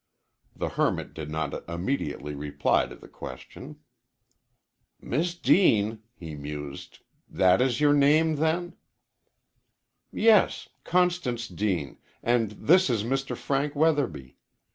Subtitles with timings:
[0.55, 3.81] The hermit did not immediately reply to the question.
[4.99, 8.73] "Miss Deane," he mused; "that is your name, then?"
[10.11, 13.37] "Yes, Constance Deane, and this is Mr.
[13.37, 14.37] Frank Weatherby.